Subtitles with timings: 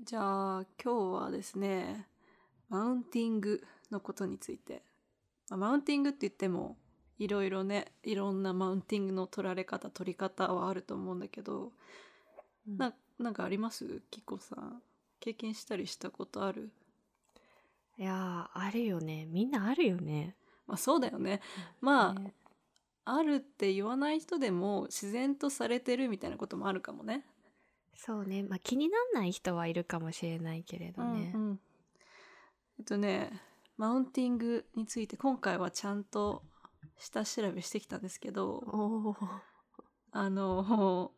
[0.00, 2.06] じゃあ今日はですね
[2.68, 4.82] マウンティングのことについて、
[5.50, 6.76] まあマウンティングって言っても
[7.18, 11.72] いろいろねいろんなマウンティングの取られ方取り方はあると思うんだけど、
[12.66, 14.02] ななんかあります？
[14.10, 14.82] キコさん。
[15.20, 16.70] 経験したりしたことある？
[17.98, 19.26] いやーあるよね。
[19.26, 20.36] みんなあるよね。
[20.68, 21.40] まあそうだよね。
[21.80, 22.34] まあ、ね。
[23.04, 27.24] あるって言わない人でも自然とされてるみたいなこともあるかもね。
[28.00, 28.44] そうね。
[28.44, 31.60] まあ気になんない人はいるかもしれないけれどね、うんうん。
[32.78, 33.32] えっとね
[33.76, 36.42] マウンティングについて今回はちゃんと
[36.96, 39.16] 下調べしてきたんですけど
[40.12, 41.10] あの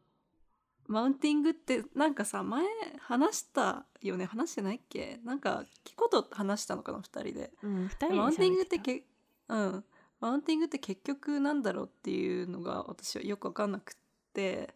[0.86, 2.64] マウンティングってなんかさ前
[2.98, 4.24] 話したよね？
[4.24, 5.20] 話してないっけ？
[5.22, 7.52] なんかキコと話したのかな2人で。
[7.62, 9.04] うん二人でマウンティングって喋け
[9.48, 9.84] うん。
[10.20, 13.94] マウンティングって結局なんだろうっていうのが私はよく分かんなくっ
[14.34, 14.74] て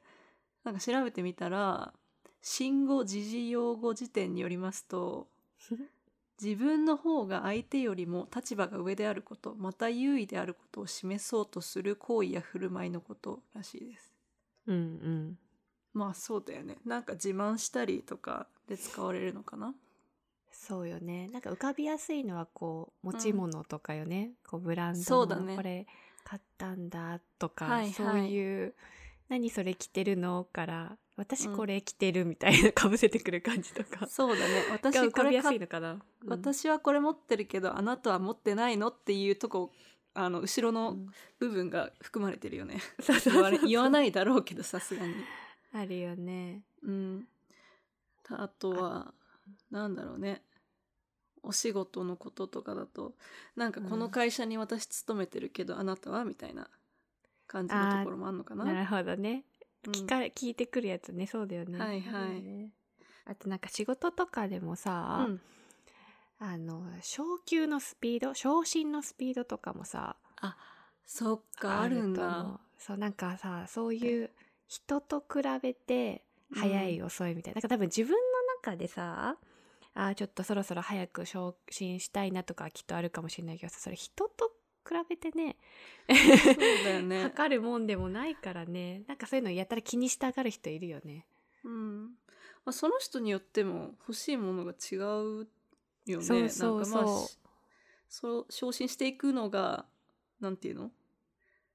[0.65, 1.93] なんか調べてみたら
[2.43, 5.29] 新語時事用語辞典によりますと
[6.43, 14.13] 自分の方が相手よりも立場が上であることまた優位であることを示そうとする行為や振る舞いのことらしいです。
[14.67, 15.39] うんうん。
[15.93, 16.77] まあそうだよね。
[16.85, 19.75] なんか自慢したりとかで使われるのかな？
[20.51, 21.29] そうよね。
[21.29, 25.57] なんか浮かびやすいのはこう持ち物とかよね、こうブランドのそうだね。
[25.57, 25.87] これ
[26.25, 27.93] 買ったんだとか、はいはい。
[27.93, 28.75] そういう
[29.29, 30.45] 何それ着てるの？
[30.45, 34.65] から私これ着てるみたいなかぶせてくる感じとか、そうだね。
[34.69, 36.01] が私これ買っいのかな、うん。
[36.29, 38.89] 私はこれ持ってるけどあなたは持ってないの？
[38.89, 39.71] っていうとこ
[40.13, 41.09] あの後ろのうん。
[41.39, 42.79] 部分が含まれてるよね。
[43.67, 45.15] 言わないだろうけどさすがに。
[45.73, 46.63] あるよね。
[46.83, 47.25] うん。
[48.23, 49.13] たあとは
[49.71, 50.43] なんだろうね。
[51.43, 53.13] お仕事のこととかだと
[53.55, 56.25] なんかこの会社に私勤めてるけど、あなたは？
[56.25, 56.69] みたいな
[57.47, 58.65] 感じのところもあんのかな？
[58.65, 59.45] なるほどね。
[59.87, 59.93] うん。
[59.93, 61.27] 聞か聞いてくるやつね。
[61.27, 61.79] そうだよね。
[61.79, 62.71] はいはい。
[63.27, 65.41] あとなんか仕事とかでもさ、うん。
[66.41, 70.57] あの昇給のスピード昇進のスピードとかもさあ
[71.07, 72.59] そっかあるんだ。
[72.77, 74.31] そうなんかさそういう
[74.67, 78.17] 人と比べて早い遅いみたいな、だから多分自分の
[78.63, 79.37] 中でさ
[79.95, 84.51] あーちょっとそろそろ早く昇進したいなとかきっとあるかもしれないけどさそれ人と比
[85.09, 85.57] べてね。
[86.09, 86.15] そ
[86.53, 87.23] うだよね。
[87.25, 89.05] 測るもんでもないからね。
[89.07, 91.27] なんかそういうのやったら気にしたがる人いるよね。
[91.65, 92.05] うん。
[92.65, 95.49] まあ、その人によっても欲しいものが違う
[96.07, 96.25] よね。
[96.25, 97.27] そうそうなんかまあ
[98.09, 99.87] そ昇進していくのが
[100.41, 100.93] なんていうの？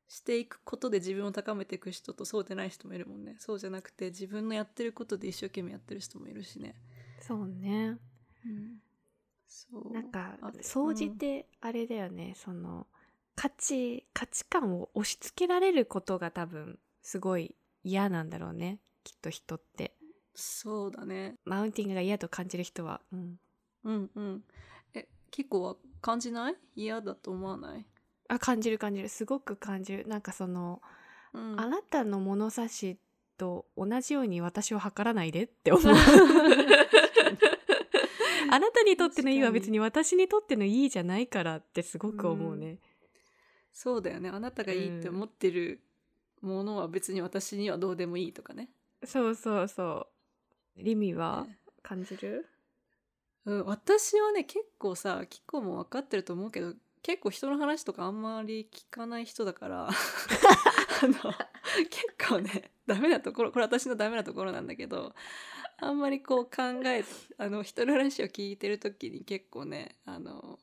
[0.07, 3.35] していくことで自分を高めていく人とそうでない人もいるもんね。
[3.37, 6.75] そうじゃなくて自分のやってることで一生懸命やってる人もいるしね、
[7.21, 7.99] そうね。
[9.45, 9.93] そう。
[9.93, 12.87] なんか総じてあれだよね、その
[13.39, 17.55] 価値価値観を押し付けられることが多分すごい
[17.85, 18.79] 嫌なんだろうね。
[19.05, 19.95] きっと人って。
[20.35, 21.35] そうだね。
[21.45, 23.39] マウンティングが嫌と感じる人は、うん、
[23.85, 24.43] うんうん。
[24.93, 26.55] え結構は感じない？
[26.75, 27.85] 嫌だと思わない、
[28.27, 29.07] あ感じる感じる。
[29.07, 30.05] すごく感じる。
[30.05, 30.81] なんかその、
[31.33, 32.97] うん、あなたの物差し
[33.37, 35.93] と同じように私を測らないでって 思う。
[38.51, 42.79] あなたにとってのいいは別に私にとってのいいじゃないからってすごく思うね、
[43.73, 44.29] そうだよね。
[44.29, 45.81] あなたがいいって思ってる
[46.41, 48.69] ものは別に私にはどうでもいいとかね。
[49.05, 50.07] そうそうそ
[50.77, 50.83] う。
[50.83, 51.59] リミはね。
[51.81, 52.45] 感じる、
[53.45, 59.89] うん、私はね結構さキコも分かってると思うけど結構人の話とかあんまり聞かない人だから。
[61.01, 61.25] あの結
[62.29, 65.15] 構ねダメなところこれ私のダメなところなんだけど
[65.77, 66.51] あんまりこう考
[66.87, 67.05] え
[67.37, 70.59] あの人の話を聞いてる時に結構ねあの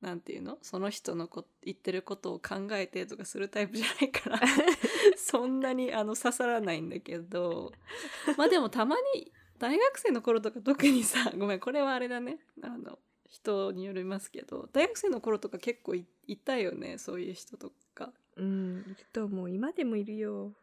[0.00, 0.58] なんていうの？
[0.62, 4.40] その人のこ言ってることを考えてとかするタイプじゃないから。
[5.16, 7.72] そんなにあの刺さらないんだけど。
[8.36, 12.38] まあでもたまに大学生の頃とか特にさ ごめんこれはあれだね。
[12.62, 12.98] あの
[13.28, 16.98] 人によりますけど大学生の頃とか結構いいたよね？
[16.98, 18.12] そういう人とか。
[18.36, 20.54] うんいると思う今でもいるよ。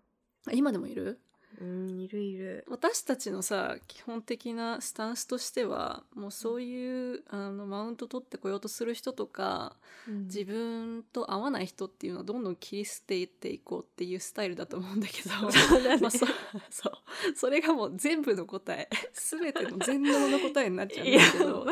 [0.48, 1.20] あ今でもいる？
[1.62, 2.66] うんいるいる。
[2.68, 9.76] 私たちのさ基本的なスタンスとしてはもうそういうあのマウント取ってこようとする人とか
[10.08, 16.02] 自分と合わない人っていうのはどんどん切り捨てていこうっていうスタイルだと思うんだけど そうだね。
[16.02, 16.26] まあ、そ
[16.70, 17.36] そう。
[17.36, 18.90] それがもう全部の答え。
[19.14, 21.66] 全ての全能の答えになっちゃうんだけど。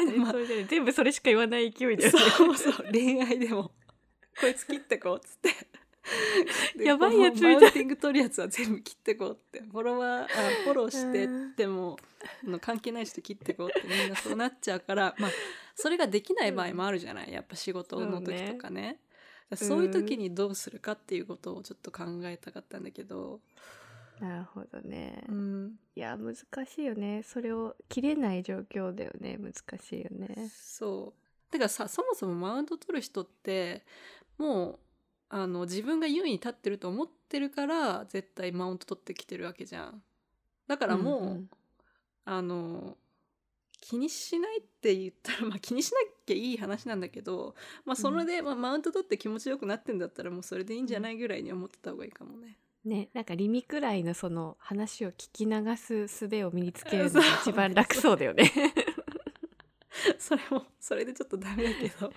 [0.68, 2.20] 全部それしか言わない勢いだよね。
[2.38, 3.72] そうそう恋愛でも。
[4.40, 5.50] こいつ切ってこうっつって。
[5.50, 5.73] で
[6.84, 7.56] やばいやつみたい。
[7.56, 9.62] マウンティング取るやつは全部切ってこうって。
[9.62, 10.28] フォロワーあ
[10.66, 11.98] フォローしてっても
[12.46, 15.32] あの関係ない人切ってこうってみんなそうなっちゃうからまあ
[15.76, 17.32] それができない場合もあるじゃない？
[17.32, 19.00] やっぱ仕事の時とかね。
[19.56, 23.40] そういう時にどうするかっていうことをちょっと考えたかったんだけど、
[24.20, 27.22] なるほどね、うん、いや難しいよね。
[27.24, 29.38] それを切れない状況だよね。
[29.38, 30.50] 難しいよね。
[30.50, 31.52] そう。
[31.52, 33.86] てかさそもそもマウント取る人って
[34.40, 34.80] もう
[35.30, 40.04] あの自分が優位に立ってると思ってるから絶対マウント取ってきてるわけじゃん。
[40.68, 41.50] だからもう、うんうん。
[42.26, 42.98] あの
[43.82, 47.54] 気にしないって言ったら、まあ、気にしなきゃいい話なんだけど、
[47.86, 52.58] まあ、それで、まあ、マウント取って気持ちよくなってんだったらもうそれでいいんじゃないぐらいに思ってた方がいいかもね。
[52.86, 58.50] ねなんかリミくらいのその話を聞き流す術を身につけるのが一番楽そうだよね。
[60.18, 62.12] それもそれでちょっとダメだけど。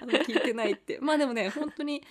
[0.00, 0.98] あの聞いてないって。
[1.00, 2.02] まあでもね本当に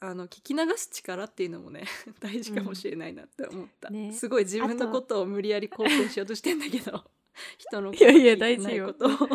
[0.00, 1.84] あの聞き流す力っていうのもね
[2.20, 3.94] 大事かもしれないなって思った、うん。
[3.94, 4.12] ね。
[4.12, 7.04] すごい自分のことを無理やり肯定しようとしてんだけど
[7.58, 8.86] 人のいやいや聞てない大事よ。
[8.86, 9.28] ことを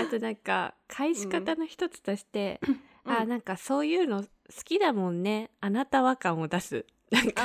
[0.00, 2.80] あとなんか返し方の一つとして、うん。
[3.04, 4.28] あなんかそういうの好
[4.64, 5.50] きだもんね。
[5.60, 6.86] あなたは感を出す。
[7.10, 7.42] なんか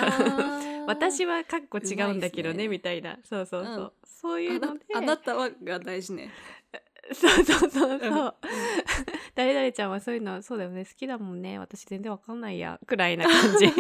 [0.86, 2.68] 私はかっこ違うんだけどねね。
[2.68, 3.18] みたいな。
[3.24, 3.92] そうそうそう、うん。
[4.06, 4.86] そういうので。
[4.95, 6.31] あなたはが大事ね。
[7.13, 8.00] そうそうそうそう、うん。
[9.36, 10.86] 誰々ちゃんはそういうのそうだよね。
[10.86, 11.59] 好きだもんね。
[11.59, 12.80] 私全然わかんないや。
[12.86, 13.68] くらいな感じ。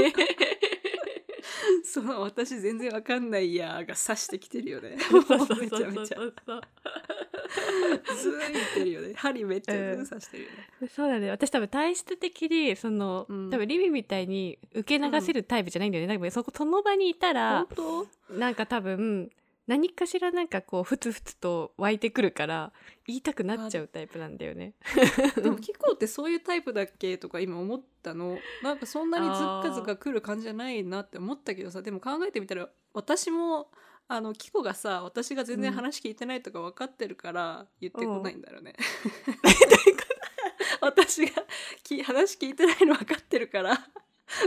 [1.83, 4.97] その私全然わかんないやーが刺してきてるよね。
[5.09, 9.13] そうそうそうめちゃめちゃずー言ってるよね。
[9.15, 10.49] 針めっちゃ刺してるよ
[10.81, 10.89] ね。
[10.89, 11.29] そうだね。
[11.31, 13.49] 私多分体質的にその、うん。
[13.49, 17.65] 多分リミみたいに受け流せるタイプじゃないんだよね、多分そこその場にいたら？
[18.29, 19.31] なんか多分
[19.67, 22.71] 何かしらなんかこうふつふつと湧いてくるから
[23.05, 24.73] 言いたくなっちゃうタイプなんだよね。
[25.35, 28.39] でもキコってそういうタイプだっけとか今思ったの。
[28.63, 33.69] なんかそんなにずっかずか来る感じじゃないなって思ったけどさ、でも考えてみたら私も。
[34.09, 38.73] あのキコがさ私が全然話聞いてないとか分かってるから言ってこないんだろうね。
[40.79, 41.43] 私が
[41.83, 43.85] き話聞いてないの分かってるから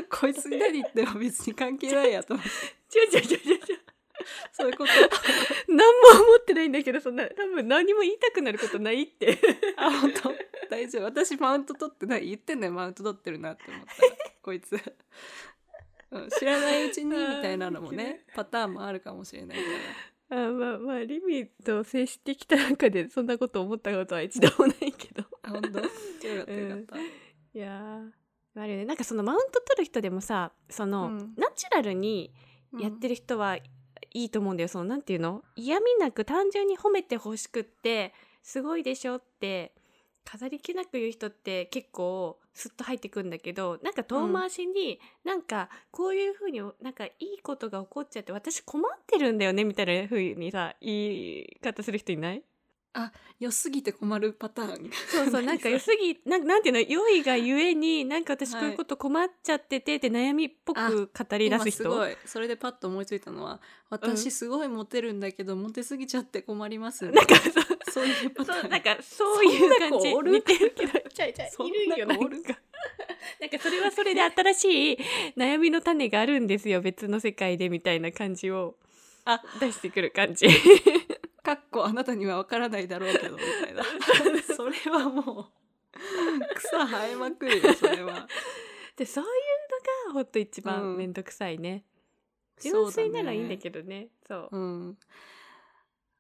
[0.09, 2.51] こいつに何言っても別に関係ないやと思って
[4.53, 4.93] そういうこと。
[5.69, 5.79] 何
[6.17, 9.39] も思ってないんだけどそんな多分何も言いたくなることないって。
[9.77, 10.35] あ本当？
[10.71, 11.05] 大丈夫。
[11.05, 12.27] 私マウント取ってない。
[12.27, 12.73] 言ってんだよ。
[12.73, 14.09] マウント取ってるなって思ったら。
[14.43, 14.79] こいつ、
[16.11, 19.65] うん、知らないうちにみたいなのもねパターンもあるかもしれないか
[20.31, 20.47] ら。
[20.47, 25.25] あまあまあリミと接してきた中でそんなこと思ったことは一度もないけど。
[25.43, 25.81] あ本当？
[25.81, 27.03] よかったよかった、い
[27.55, 28.85] やーあるよね。
[28.85, 31.35] なんかそのマウント取る人でもさその、うん。
[31.37, 32.33] ナチュラルに
[32.79, 33.59] やってる人は
[34.13, 35.43] いいと思うんだよ、そのなんていうの？
[35.57, 38.13] 嫌味なく単純に褒めてほしくって
[38.43, 39.73] すごいでしょって
[40.25, 52.43] 飾り気なく言う人って結構スッと入ってくんだけどなんか遠回しに、なんかこういうふうになんかいいことが起こっちゃって私困ってるんだよねみたいなふうにさ言い方する人いない？
[53.39, 54.91] 良すぎて困るパターン。
[55.09, 56.81] そうそうなんか良すぎなんなんていうの？
[56.81, 61.83] 良いがゆえになんか私こういうこと困っちゃっててって悩みっぽく語り出今す人？
[61.85, 67.35] すごいそれでパッと思いついたのは私すごいモテるんだけど、モテすぎちゃって困りますなんか
[67.93, 68.07] そう。
[68.07, 68.71] いうパターン。
[68.71, 70.15] なんかそういう感じ。
[70.15, 70.75] 似てる？
[70.77, 71.35] けどちゃい。
[71.35, 71.99] ちゃいいる？
[71.99, 72.27] よなんか
[73.41, 74.99] なんかそれはそれで新しい
[75.37, 76.81] 悩みの種があるんですよ。
[76.81, 78.75] 別の世界でみたいな感じを
[79.25, 80.47] あ出してくる感じ
[81.51, 83.83] かっこあなたには分からないだろうけどみたいな。
[84.55, 88.29] それはもう草生えまくるよそれは。
[88.97, 89.31] でそういう
[90.09, 91.85] のがほんと一番面倒くさいね、
[92.61, 94.11] 純粋ならいいんだけどね。
[94.29, 94.57] そう。
[94.57, 94.99] うん。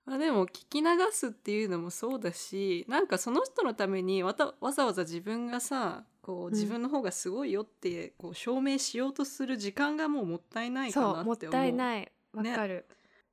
[0.04, 11.36] まあ、でも聞き流すっていうのもそうだしなんかその人のためにわたわざわざ自分がさこう自分の方がすごいよってこう証明しようとする時間がもうもったいないかなって思う。
[11.36, 12.12] そうもったいない。
[12.32, 12.86] わかる、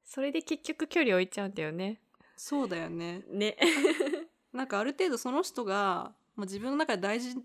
[0.08, 2.00] それで結局距離置いちゃうんだよね。
[2.38, 3.24] そうだよね。
[3.28, 3.58] ね。
[4.54, 7.36] なんかある程度その人が、まあ、自分の中で大事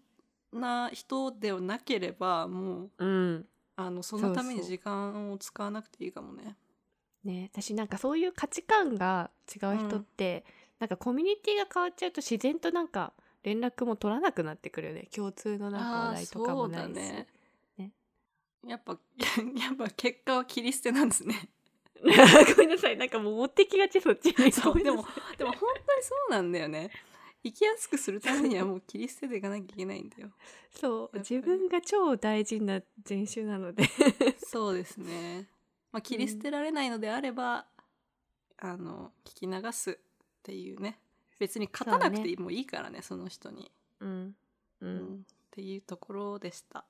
[0.53, 3.49] な人ではなければもううん。
[3.75, 6.57] あのそのために時間を使わなくていいかもね。
[7.25, 7.51] ね。
[7.53, 10.45] 私なんかそういう価値観が違う人って、
[10.79, 15.09] なんかコミュニティが変わっちゃうと自然となんか連絡も取らなくなってくるよね。
[15.13, 17.27] 共通のなんか話題とかもないし、ね。
[17.79, 17.91] ね。
[18.65, 18.93] やっぱ
[19.57, 21.49] やっぱ結果は切り捨てなんですね。
[22.57, 25.07] ごめんなさいなんかもう持ってきがちそっちに そうでも
[25.39, 26.91] でも本当にそうなんだよね。
[27.45, 30.31] 生きやすくするためにはもう切り捨てていかなきゃいけないんだよ。
[30.71, 33.85] そう自分が超大事な人種なので
[34.39, 35.49] そうですね。
[35.91, 37.67] まあ切り捨てられないのであれば、
[38.59, 39.97] あの聞き流すっ
[40.43, 41.01] ていうね。
[41.39, 43.71] 別に勝たなくていいもういいからねその人に。
[44.01, 44.37] うん
[44.81, 46.85] ううんん、っていうところでした。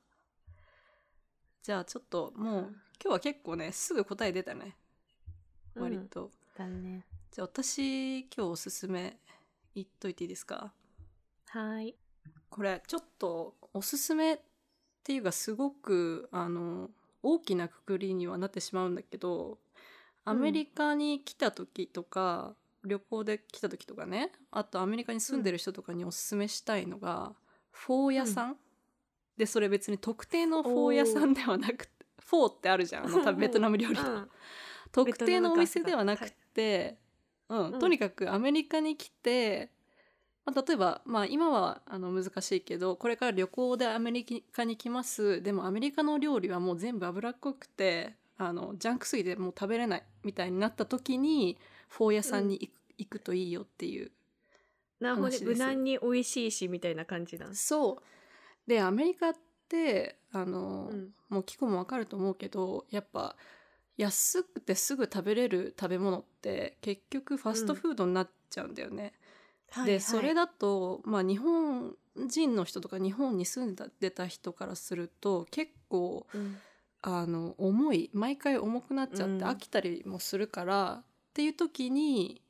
[1.63, 2.63] じゃあちょっともう
[3.03, 4.77] 今日は結構ねすぐ答え出たね
[5.75, 6.31] 割と。
[6.57, 7.05] だね。
[7.31, 9.17] じゃあ私今日おすすめ
[9.75, 10.73] 言っといていいですか？
[11.49, 11.95] はい。
[12.51, 14.39] これちょっとおすすめっ
[15.03, 16.91] ていうかすごくあの
[17.23, 19.59] 大きなくくりにはなってしまうんだけど
[20.25, 27.33] アメリカに来た時とか、旅行で来た時とかねあとアメリカに住んでる人とかにおすすめしたいのが、
[27.71, 28.57] フォー屋さん、
[29.37, 33.07] でそれ別に特定のフォー屋さんではなくてフォーってあるじゃん。
[33.07, 34.31] あの ベトナム料理の、うん
[34.93, 36.99] 特定のお店ではなくて、
[37.49, 37.79] うんうん。
[37.79, 39.71] とにかくアメリカに来て、
[40.45, 45.43] まあ、例えば、まあ、今はあの難しいけどこれから旅行でアメリカに来ます。
[45.43, 51.59] でもアメリカの料理はもう全部脂っこくてあのジャンクすぎてもう食べれないみたいになった時に
[51.89, 54.11] フォー屋さんに行く,、行くといいよっていう
[55.03, 57.55] なるほど無難に美味しいしみたいな感じなん。
[57.55, 58.69] そう。
[58.69, 59.35] でアメリカっ
[59.69, 61.15] てあの、うん。
[61.29, 63.37] もう聞くもわかると思うけどやっぱ
[63.97, 69.13] 安くてすぐ食べれる食べ物って結局ファストフードになっちゃうんだよね。
[69.87, 71.95] でそれだだと、まあ、日本
[72.27, 76.57] 人の人とか日本に住んでた人からすると結構うん。
[77.05, 79.43] あの重い毎回重くなっちゃってうん。
[79.43, 82.43] 飽きたりもするから、っていう時に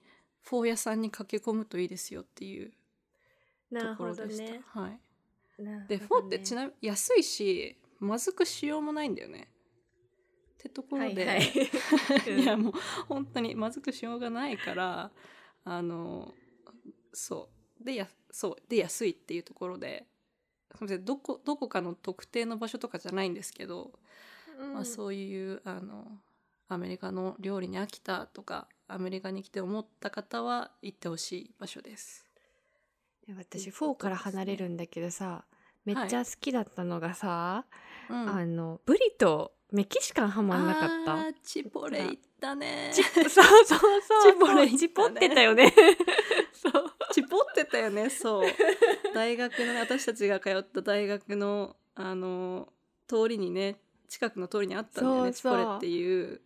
[0.42, 2.70] フォー屋さんに駆け込むといいですよっていう
[3.72, 4.44] ところでした。
[4.44, 4.90] どねは
[5.58, 5.86] い、ね。
[5.88, 9.48] でフォーってちなみに安いしまずくしようもないんだよね。
[10.62, 11.44] ってところで、はいは
[12.36, 12.38] い。
[12.40, 12.72] いやもう
[13.08, 15.10] 本当にまずくしようがないから
[15.64, 16.34] あの
[17.12, 17.48] そ
[17.80, 17.84] う。
[17.84, 18.56] でやそう。
[18.68, 20.06] で安いっていうところで。
[20.74, 21.04] すみません。
[21.04, 23.92] どこどこかの特定の場所とかじゃないんですけど、
[24.58, 24.74] うん。
[24.74, 26.22] まあ、そういうあの
[26.68, 32.26] アメリカの料理に飽きたとかアメリカに来て思った方は行ってほしい場所です。
[33.26, 35.44] で私フォーから離れるんだけどさ
[35.84, 37.66] めっちゃ好きだったのがさ、
[38.08, 38.28] うん。
[38.30, 41.32] あのブリとメキシカンハマんなかった？
[41.42, 42.90] チポレ行ったね。
[42.92, 43.76] チそうそうそ
[44.28, 44.32] う。
[44.32, 44.78] チポレね。
[44.78, 45.72] チポってたよね。
[46.52, 46.92] そう。
[47.12, 48.10] チポってたよね。
[48.10, 48.50] そう。
[49.14, 52.68] 大学のね私たちが通った大学のあの
[53.08, 53.76] 通りにね
[54.08, 56.40] 近くの通りにあったんだよねチポレっていう、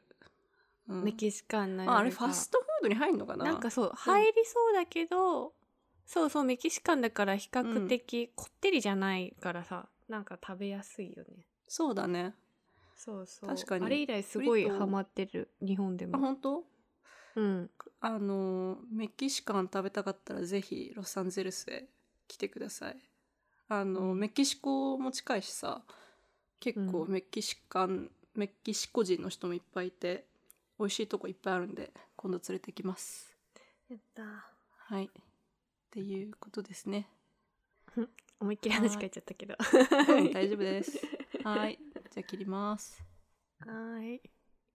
[0.88, 1.02] うん。
[1.02, 3.44] メキシカンなああれファストフードに入んのかな？
[3.44, 5.52] なんかそう入りそうだけど、
[6.06, 11.46] そうそうメキシカンだから比較的こってりじゃないからさなんか食べやすいよね。
[11.66, 12.34] そうだね
[12.96, 13.50] そうそう。
[13.50, 13.86] 確かに。
[13.86, 16.64] あれ以来すごいハマってる日本であも本当？
[17.36, 17.70] うん。
[18.00, 21.86] あのメキシカン食べたかったらぜひロサンゼルスへ
[22.26, 22.96] 来てください。
[23.68, 24.18] あの、うん。
[24.18, 25.82] メキシコも近いしさ
[26.58, 27.12] 結構うん。
[27.12, 30.24] メキシカン、メキシコ人の人もいっぱいいて
[30.78, 33.36] 美味しいとこいっぱいあるんで今度連れてきます。
[33.88, 34.22] やった
[34.94, 35.04] はい。
[35.04, 35.08] っ
[35.90, 37.08] ていうことですね。
[38.40, 39.54] 思いっきり話変えちゃったけど。
[40.08, 40.98] うん大丈夫です。
[41.44, 41.78] はい
[42.16, 43.04] じゃあ切ります。
[43.60, 44.35] はーい。